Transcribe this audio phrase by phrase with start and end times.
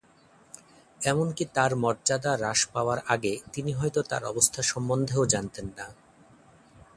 [1.01, 5.85] এমনকি তার মর্যাদা হ্রাস পাওয়ার আগে তিনি হয়তো তার অবস্থা সম্বন্ধেও জানতেন না।